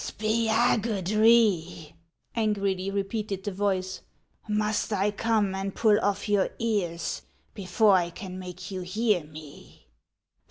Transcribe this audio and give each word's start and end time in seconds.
"Spiagudry!" 0.01 1.93
angrily 2.35 2.89
repeated 2.89 3.43
the 3.43 3.51
voice," 3.51 4.01
must 4.49 4.91
I 4.91 5.11
come 5.11 5.53
and 5.53 5.75
pull 5.75 5.99
off 6.01 6.27
your 6.27 6.49
ears 6.57 7.21
before 7.53 7.93
I 7.97 8.09
can 8.09 8.39
make 8.39 8.71
you 8.71 8.81
hear 8.81 9.23
me?" 9.23 9.85